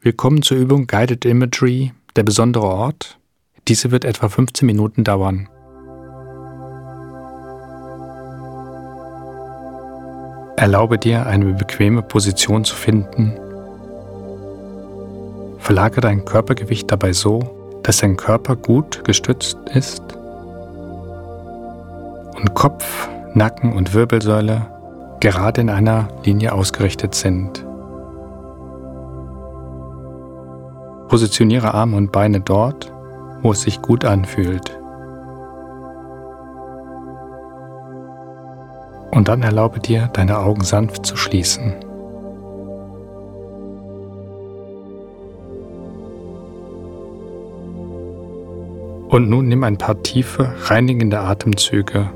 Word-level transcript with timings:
Willkommen 0.00 0.42
zur 0.42 0.58
Übung 0.58 0.86
Guided 0.86 1.24
Imagery, 1.24 1.92
der 2.16 2.24
besondere 2.24 2.64
Ort. 2.64 3.18
Diese 3.68 3.90
wird 3.90 4.04
etwa 4.04 4.28
15 4.28 4.66
Minuten 4.66 5.02
dauern. 5.04 5.48
Erlaube 10.56 10.98
dir, 10.98 11.26
eine 11.26 11.54
bequeme 11.54 12.02
Position 12.02 12.64
zu 12.64 12.76
finden. 12.76 13.32
Verlagere 15.58 16.02
dein 16.02 16.24
Körpergewicht 16.24 16.90
dabei 16.90 17.12
so, 17.12 17.80
dass 17.82 17.98
dein 17.98 18.16
Körper 18.16 18.56
gut 18.56 19.04
gestützt 19.04 19.56
ist 19.74 20.02
und 22.36 22.54
Kopf, 22.54 23.08
Nacken 23.32 23.72
und 23.72 23.94
Wirbelsäule 23.94 24.66
gerade 25.20 25.62
in 25.62 25.70
einer 25.70 26.08
Linie 26.24 26.52
ausgerichtet 26.52 27.14
sind. 27.14 27.64
Positioniere 31.14 31.74
Arme 31.74 31.96
und 31.96 32.10
Beine 32.10 32.40
dort, 32.40 32.92
wo 33.40 33.52
es 33.52 33.62
sich 33.62 33.80
gut 33.80 34.04
anfühlt. 34.04 34.76
Und 39.12 39.28
dann 39.28 39.44
erlaube 39.44 39.78
dir, 39.78 40.08
deine 40.12 40.40
Augen 40.40 40.64
sanft 40.64 41.06
zu 41.06 41.14
schließen. 41.14 41.72
Und 49.08 49.28
nun 49.30 49.46
nimm 49.46 49.62
ein 49.62 49.78
paar 49.78 50.02
tiefe, 50.02 50.52
reinigende 50.64 51.20
Atemzüge. 51.20 52.10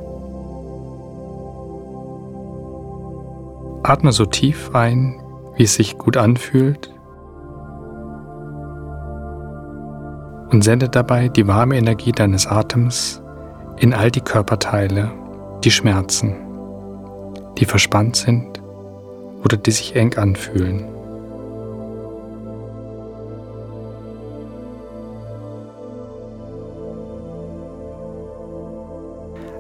Atme 3.84 4.10
so 4.10 4.26
tief 4.26 4.74
ein, 4.74 5.22
wie 5.54 5.62
es 5.62 5.76
sich 5.76 5.98
gut 5.98 6.16
anfühlt 6.16 6.97
und 10.50 10.62
sende 10.62 10.88
dabei 10.88 11.28
die 11.28 11.46
warme 11.46 11.76
Energie 11.76 12.12
deines 12.12 12.46
Atems 12.46 13.22
in 13.78 13.92
all 13.92 14.10
die 14.10 14.20
Körperteile, 14.20 15.10
die 15.62 15.70
schmerzen, 15.70 16.36
die 17.58 17.64
verspannt 17.64 18.16
sind 18.16 18.62
oder 19.44 19.56
die 19.56 19.70
sich 19.70 19.94
eng 19.94 20.16
anfühlen. 20.16 20.84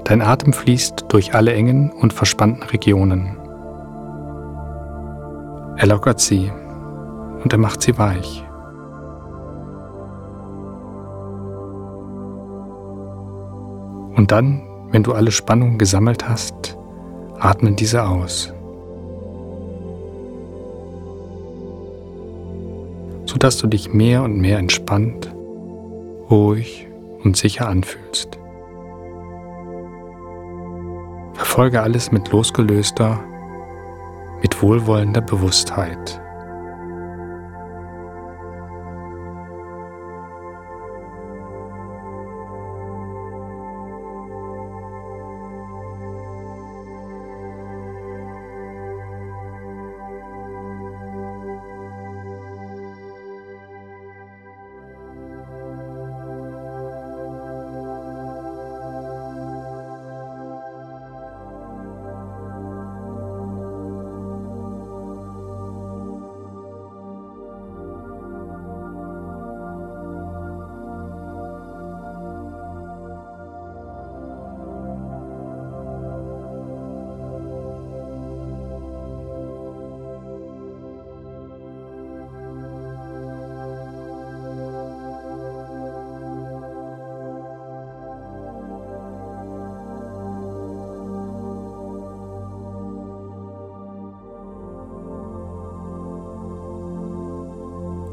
Dein 0.04 0.22
Atem 0.22 0.54
fließt 0.54 1.04
durch 1.10 1.34
alle 1.34 1.52
engen 1.52 1.90
und 1.90 2.14
verspannten 2.14 2.62
Regionen. 2.62 3.36
Er 5.76 5.86
lockert 5.86 6.18
sie 6.18 6.50
und 7.44 7.52
er 7.52 7.58
macht 7.58 7.82
sie 7.82 7.98
weich. 7.98 8.47
Und 14.18 14.30
dann, 14.30 14.60
wenn 14.90 15.02
du 15.02 15.14
alle 15.14 15.30
Spannung 15.30 15.78
gesammelt 15.78 16.28
hast, 16.28 16.76
atmen 17.38 17.74
diese 17.74 18.06
aus. 18.06 18.52
sodass 23.28 23.58
du 23.58 23.66
dich 23.66 23.92
mehr 23.92 24.22
und 24.22 24.40
mehr 24.40 24.58
entspannt, 24.58 25.32
ruhig 26.30 26.88
und 27.22 27.36
sicher 27.36 27.68
anfühlst. 27.68 28.38
Verfolge 31.34 31.82
alles 31.82 32.10
mit 32.10 32.32
losgelöster, 32.32 33.20
mit 34.42 34.60
wohlwollender 34.62 35.20
Bewusstheit. 35.20 36.20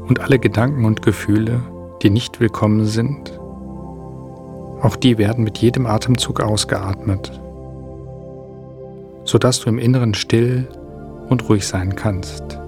Und 0.08 0.20
alle 0.20 0.38
Gedanken 0.38 0.84
und 0.84 1.02
Gefühle, 1.02 1.60
die 2.02 2.10
nicht 2.10 2.40
willkommen 2.40 2.84
sind, 2.84 3.38
auch 4.82 4.96
die 4.96 5.18
werden 5.18 5.42
mit 5.42 5.58
jedem 5.58 5.86
Atemzug 5.86 6.40
ausgeatmet, 6.40 7.32
sodass 9.24 9.60
du 9.60 9.68
im 9.68 9.78
Inneren 9.78 10.14
still 10.14 10.68
und 11.28 11.48
ruhig 11.48 11.66
sein 11.66 11.96
kannst. 11.96 12.58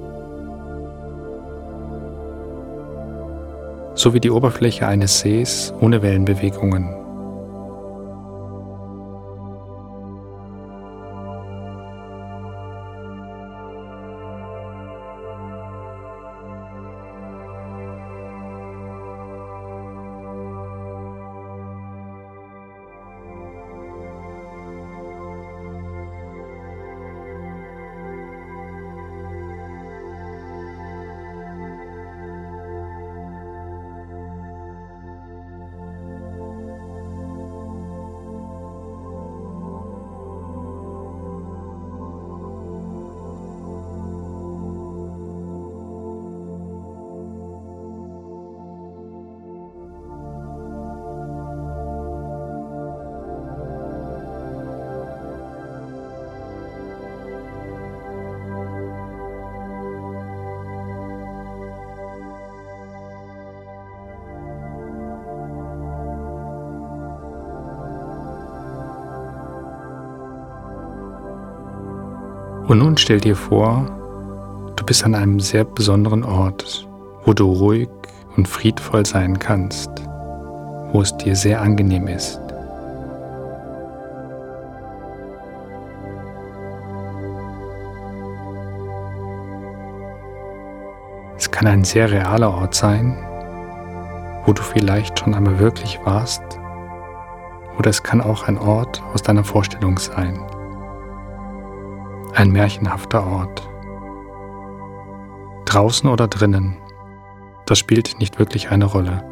So 3.94 4.14
wie 4.14 4.20
die 4.20 4.30
Oberfläche 4.30 4.86
eines 4.86 5.20
Sees 5.20 5.72
ohne 5.80 6.02
Wellenbewegungen. 6.02 6.97
Und 72.68 72.80
nun 72.80 72.98
stell 72.98 73.18
dir 73.18 73.34
vor, 73.34 73.86
du 74.76 74.84
bist 74.84 75.02
an 75.02 75.14
einem 75.14 75.40
sehr 75.40 75.64
besonderen 75.64 76.22
Ort, 76.22 76.86
wo 77.24 77.32
du 77.32 77.50
ruhig 77.50 77.88
und 78.36 78.46
friedvoll 78.46 79.06
sein 79.06 79.38
kannst, 79.38 79.90
wo 80.92 81.00
es 81.00 81.16
dir 81.16 81.34
sehr 81.34 81.62
angenehm 81.62 82.08
ist. 82.08 82.38
Es 91.38 91.50
kann 91.50 91.68
ein 91.68 91.84
sehr 91.84 92.10
realer 92.10 92.52
Ort 92.52 92.74
sein, 92.74 93.16
wo 94.44 94.52
du 94.52 94.60
vielleicht 94.60 95.18
schon 95.18 95.34
einmal 95.34 95.58
wirklich 95.58 95.98
warst, 96.04 96.42
oder 97.78 97.88
es 97.88 98.02
kann 98.02 98.20
auch 98.20 98.46
ein 98.46 98.58
Ort 98.58 99.02
aus 99.14 99.22
deiner 99.22 99.44
Vorstellung 99.44 99.98
sein 99.98 100.38
ein 102.38 102.52
märchenhafter 102.52 103.26
Ort. 103.26 103.68
Draußen 105.64 106.08
oder 106.08 106.28
drinnen, 106.28 106.76
das 107.66 107.80
spielt 107.80 108.20
nicht 108.20 108.38
wirklich 108.38 108.70
eine 108.70 108.84
Rolle. 108.84 109.24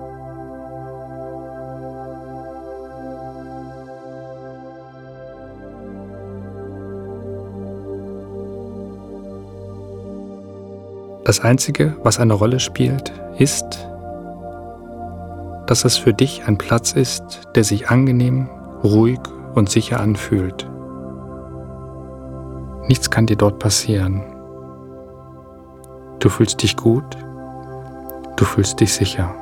Das 11.24 11.38
Einzige, 11.38 11.96
was 12.02 12.18
eine 12.18 12.34
Rolle 12.34 12.58
spielt, 12.58 13.12
ist, 13.38 13.86
dass 15.68 15.84
es 15.84 15.96
für 15.96 16.12
dich 16.12 16.42
ein 16.46 16.58
Platz 16.58 16.90
ist, 16.92 17.42
der 17.54 17.62
sich 17.62 17.88
angenehm, 17.88 18.48
ruhig 18.82 19.20
und 19.54 19.70
sicher 19.70 20.00
anfühlt. 20.00 20.68
Nichts 22.88 23.10
kann 23.10 23.26
dir 23.26 23.36
dort 23.36 23.58
passieren. 23.58 24.22
Du 26.18 26.28
fühlst 26.28 26.62
dich 26.62 26.76
gut, 26.76 27.16
du 28.36 28.44
fühlst 28.44 28.80
dich 28.80 28.92
sicher. 28.92 29.34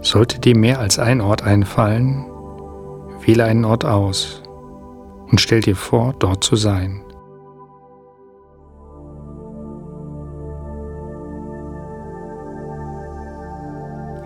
Sollte 0.00 0.38
dir 0.38 0.56
mehr 0.56 0.78
als 0.78 0.98
ein 0.98 1.20
Ort 1.20 1.42
einfallen, 1.42 2.24
wähle 3.24 3.44
einen 3.44 3.64
Ort 3.64 3.84
aus 3.84 4.42
und 5.30 5.40
stell 5.40 5.60
dir 5.60 5.76
vor, 5.76 6.14
dort 6.18 6.44
zu 6.44 6.56
sein. 6.56 7.02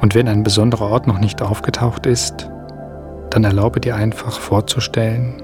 Und 0.00 0.14
wenn 0.16 0.28
ein 0.28 0.42
besonderer 0.42 0.90
Ort 0.90 1.06
noch 1.06 1.20
nicht 1.20 1.40
aufgetaucht 1.42 2.06
ist, 2.06 2.50
dann 3.30 3.44
erlaube 3.44 3.80
dir 3.80 3.96
einfach 3.96 4.38
vorzustellen, 4.38 5.42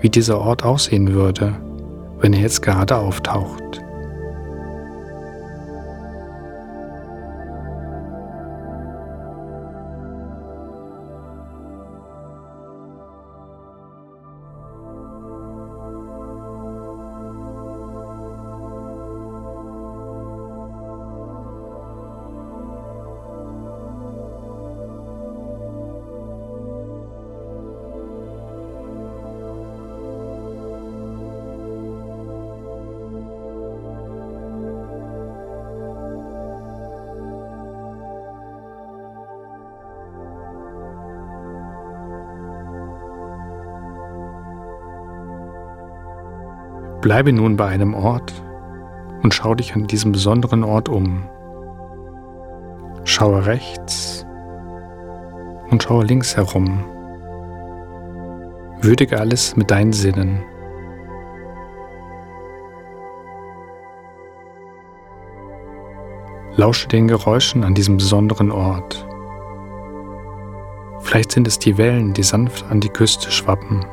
wie 0.00 0.10
dieser 0.10 0.38
Ort 0.40 0.64
aussehen 0.64 1.14
würde, 1.14 1.54
wenn 2.18 2.32
er 2.32 2.40
jetzt 2.40 2.62
gerade 2.62 2.96
auftaucht. 2.96 3.80
Bleibe 47.00 47.32
nun 47.32 47.56
bei 47.56 47.66
einem 47.66 47.94
Ort 47.94 48.32
und 49.22 49.32
schau 49.32 49.54
dich 49.54 49.74
an 49.74 49.86
diesem 49.86 50.12
besonderen 50.12 50.62
Ort 50.64 50.90
um. 50.90 51.28
Schaue 53.04 53.46
rechts 53.46 54.26
und 55.70 55.82
schaue 55.82 56.04
links 56.04 56.36
herum. 56.36 56.84
Würdige 58.82 59.18
alles 59.18 59.56
mit 59.56 59.70
deinen 59.70 59.94
Sinnen. 59.94 60.42
Lausche 66.56 66.88
den 66.88 67.08
Geräuschen 67.08 67.64
an 67.64 67.74
diesem 67.74 67.96
besonderen 67.96 68.50
Ort. 68.50 69.06
Vielleicht 71.00 71.32
sind 71.32 71.48
es 71.48 71.58
die 71.58 71.78
Wellen, 71.78 72.12
die 72.12 72.22
sanft 72.22 72.70
an 72.70 72.80
die 72.80 72.90
Küste 72.90 73.30
schwappen. 73.30 73.86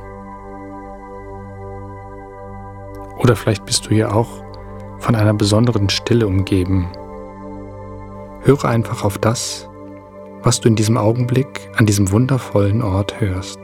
Oder 3.28 3.36
vielleicht 3.36 3.66
bist 3.66 3.86
du 3.86 3.90
hier 3.90 4.16
auch 4.16 4.42
von 5.00 5.14
einer 5.14 5.34
besonderen 5.34 5.90
Stille 5.90 6.26
umgeben. 6.26 6.88
Höre 8.44 8.64
einfach 8.64 9.04
auf 9.04 9.18
das, 9.18 9.68
was 10.44 10.62
du 10.62 10.70
in 10.70 10.78
diesem 10.78 10.96
Augenblick 10.96 11.70
an 11.76 11.86
diesem 11.86 12.10
wundervollen 12.10 12.82
Ort 12.82 13.20
hörst. 13.20 13.60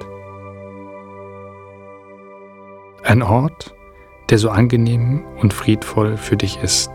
Ein 3.04 3.22
Ort, 3.22 3.74
der 4.30 4.38
so 4.38 4.50
angenehm 4.50 5.24
und 5.40 5.54
friedvoll 5.54 6.18
für 6.18 6.36
dich 6.36 6.62
ist. 6.62 6.92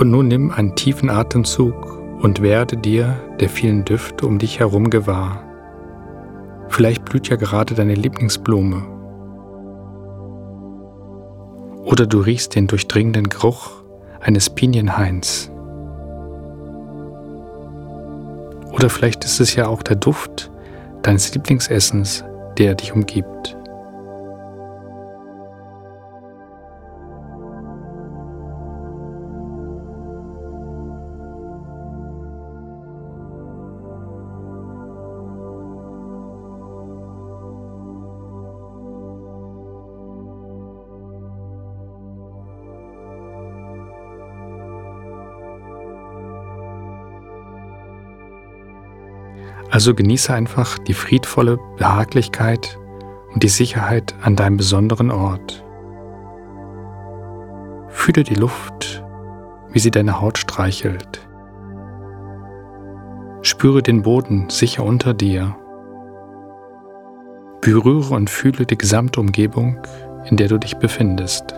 Und 0.00 0.10
nun 0.10 0.28
nimm 0.28 0.50
einen 0.50 0.74
tiefen 0.76 1.10
Atemzug 1.10 1.74
und 2.22 2.40
werde 2.40 2.78
dir 2.78 3.20
der 3.38 3.50
vielen 3.50 3.84
Düfte 3.84 4.26
um 4.26 4.38
dich 4.38 4.58
herum 4.58 4.88
gewahr. 4.88 5.44
Vielleicht 6.68 7.04
blüht 7.04 7.28
ja 7.28 7.36
gerade 7.36 7.74
deine 7.74 7.92
Lieblingsblume. 7.92 8.82
Oder 11.84 12.06
du 12.06 12.20
riechst 12.20 12.54
den 12.54 12.66
durchdringenden 12.66 13.28
Geruch 13.28 13.72
eines 14.20 14.48
Pinienhains. 14.48 15.50
Oder 18.72 18.88
vielleicht 18.88 19.26
ist 19.26 19.38
es 19.38 19.54
ja 19.54 19.66
auch 19.66 19.82
der 19.82 19.96
Duft 19.96 20.50
deines 21.02 21.34
Lieblingsessens, 21.34 22.24
der 22.56 22.74
dich 22.74 22.94
umgibt. 22.94 23.54
Also 49.70 49.94
genieße 49.94 50.34
einfach 50.34 50.78
die 50.78 50.94
friedvolle 50.94 51.58
Behaglichkeit 51.76 52.78
und 53.32 53.42
die 53.42 53.48
Sicherheit 53.48 54.14
an 54.22 54.34
deinem 54.34 54.56
besonderen 54.56 55.10
Ort. 55.12 55.64
Fühle 57.88 58.24
die 58.24 58.34
Luft, 58.34 59.04
wie 59.70 59.78
sie 59.78 59.92
deine 59.92 60.20
Haut 60.20 60.38
streichelt. 60.38 61.26
Spüre 63.42 63.82
den 63.82 64.02
Boden 64.02 64.50
sicher 64.50 64.84
unter 64.84 65.14
dir. 65.14 65.56
Berühre 67.60 68.14
und 68.14 68.28
fühle 68.28 68.66
die 68.66 68.78
gesamte 68.78 69.20
Umgebung, 69.20 69.78
in 70.28 70.36
der 70.36 70.48
du 70.48 70.58
dich 70.58 70.76
befindest. 70.78 71.54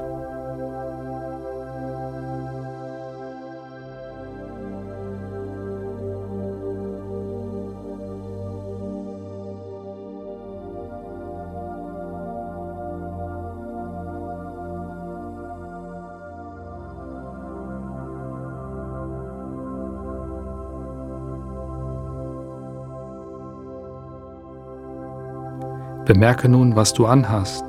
Bemerke 26.04 26.48
nun, 26.48 26.74
was 26.74 26.92
du 26.92 27.06
anhast. 27.06 27.64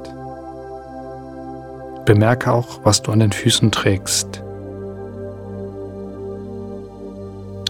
Bemerke 2.06 2.52
auch, 2.52 2.80
was 2.84 3.02
du 3.02 3.12
an 3.12 3.20
den 3.20 3.32
Füßen 3.32 3.72
trägst. 3.72 4.44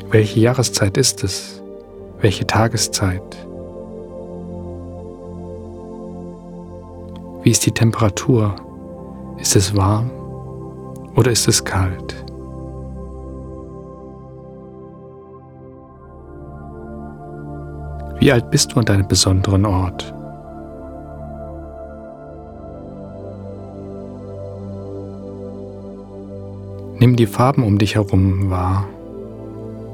Welche 0.10 0.40
Jahreszeit 0.40 0.96
ist 0.96 1.24
es? 1.24 1.62
Welche 2.22 2.48
Tageszeit? 2.48 3.22
Wie 7.44 7.52
ist 7.52 7.66
die 7.66 7.72
Temperatur? 7.72 8.56
Ist 9.40 9.58
es 9.58 9.76
warm 9.76 10.10
oder 11.16 11.32
ist 11.32 11.48
es 11.50 11.66
kalt? 11.66 12.16
Wie 18.20 18.32
alt 18.32 18.50
bist 18.52 18.72
du 18.72 18.80
an 18.80 18.86
deinem 18.86 19.08
besonderen 19.10 19.66
Ort? 19.66 20.14
Nimm 27.04 27.18
die 27.18 27.28
Farben 27.28 27.66
um 27.66 27.78
dich 27.80 27.96
herum 27.96 28.50
wahr 28.50 28.88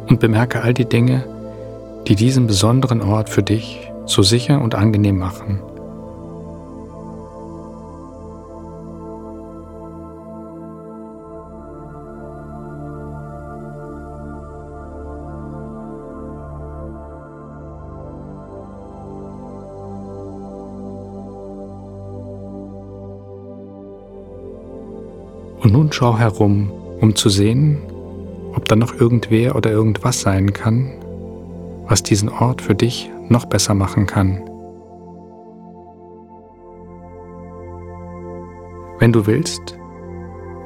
und 0.10 0.20
bemerke 0.20 0.62
all 0.62 0.76
die 0.76 0.86
Dinge, 0.86 1.26
die 2.08 2.14
diesen 2.14 2.46
besonderen 2.46 3.02
Ort 3.02 3.30
für 3.30 3.42
dich 3.42 3.92
so 4.06 4.22
sicher 4.22 4.62
und 4.62 4.76
angenehm 4.76 5.18
machen. 5.18 5.60
Und 25.64 25.74
nun 25.74 25.92
schau 25.92 26.20
herum 26.20 26.72
um 27.00 27.16
zu 27.16 27.30
sehen, 27.30 27.82
ob 28.54 28.66
da 28.66 28.76
noch 28.76 28.94
irgendwer 28.94 29.56
oder 29.56 29.72
irgendwas 29.72 30.22
sein 30.22 30.54
kann, 30.54 30.92
was 31.88 32.04
diesen 32.04 32.30
Ort 32.30 32.62
für 32.62 32.76
dich 32.76 33.10
noch 33.30 33.46
besser 33.46 33.74
machen 33.74 34.06
kann. 34.06 34.42
Wenn 39.00 39.14
du 39.14 39.26
willst, 39.26 39.78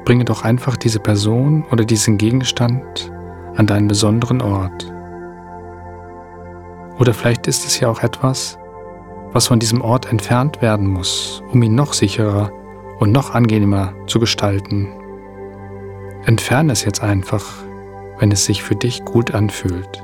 bringe 0.04 0.24
doch 0.24 0.44
einfach 0.44 0.76
diese 0.76 0.98
Person 0.98 1.64
oder 1.70 1.84
diesen 1.84 2.18
Gegenstand 2.18 3.12
an 3.54 3.66
deinen 3.66 3.88
besonderen 3.88 4.42
Ort. 4.42 4.92
Oder 6.98 7.14
vielleicht 7.14 7.46
ist 7.46 7.64
es 7.66 7.78
ja 7.80 7.88
auch 7.88 8.02
etwas, 8.02 8.58
was 9.32 9.48
von 9.48 9.58
diesem 9.58 9.80
Ort 9.82 10.10
entfernt 10.10 10.62
werden 10.62 10.86
muss, 10.86 11.42
um 11.52 11.62
ihn 11.62 11.74
noch 11.74 11.92
sicherer 11.92 12.50
und 12.98 13.12
noch 13.12 13.34
angenehmer 13.34 13.92
zu 14.06 14.18
gestalten. 14.18 14.88
Entferne 16.26 16.72
es 16.72 16.84
jetzt 16.84 17.02
einfach, 17.02 17.44
wenn 18.18 18.32
es 18.32 18.44
sich 18.44 18.62
für 18.62 18.76
dich 18.76 19.04
gut 19.04 19.34
anfühlt. 19.34 20.03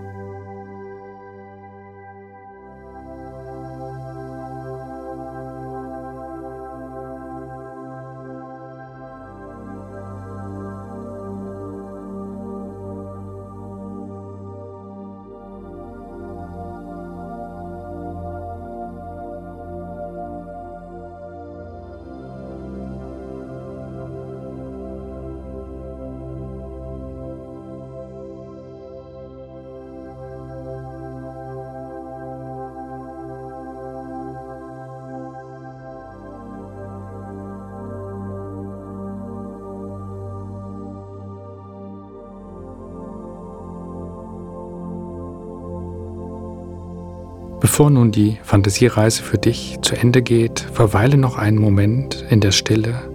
Bevor 47.80 47.92
nun 47.92 48.12
die 48.12 48.37
Fantasiereise 48.42 49.22
für 49.22 49.38
dich 49.38 49.78
zu 49.80 49.96
Ende 49.96 50.20
geht, 50.20 50.60
verweile 50.60 51.16
noch 51.16 51.38
einen 51.38 51.56
Moment 51.56 52.26
in 52.28 52.42
der 52.42 52.50
Stille, 52.50 53.08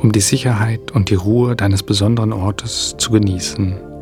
um 0.00 0.10
die 0.10 0.22
Sicherheit 0.22 0.92
und 0.92 1.10
die 1.10 1.16
Ruhe 1.16 1.54
deines 1.54 1.82
besonderen 1.82 2.32
Ortes 2.32 2.94
zu 2.96 3.10
genießen. 3.10 3.93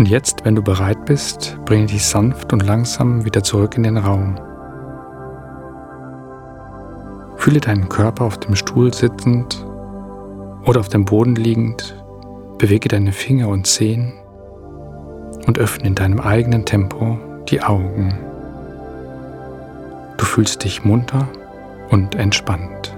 Und 0.00 0.08
jetzt, 0.08 0.46
wenn 0.46 0.54
du 0.54 0.62
bereit 0.62 1.04
bist, 1.04 1.58
bringe 1.66 1.84
dich 1.84 2.06
sanft 2.06 2.54
und 2.54 2.64
langsam 2.64 3.26
wieder 3.26 3.42
zurück 3.42 3.76
in 3.76 3.82
den 3.82 3.98
Raum. 3.98 4.40
Fühle 7.36 7.60
deinen 7.60 7.86
Körper 7.90 8.24
auf 8.24 8.40
dem 8.40 8.56
Stuhl 8.56 8.94
sitzend 8.94 9.62
oder 10.64 10.80
auf 10.80 10.88
dem 10.88 11.04
Boden 11.04 11.34
liegend, 11.34 12.02
bewege 12.56 12.88
deine 12.88 13.12
Finger 13.12 13.48
und 13.48 13.66
Zehen 13.66 14.14
und 15.46 15.58
öffne 15.58 15.88
in 15.88 15.96
deinem 15.96 16.20
eigenen 16.20 16.64
Tempo 16.64 17.18
die 17.50 17.60
Augen. 17.60 18.18
Du 20.16 20.24
fühlst 20.24 20.64
dich 20.64 20.82
munter 20.82 21.28
und 21.90 22.14
entspannt. 22.14 22.89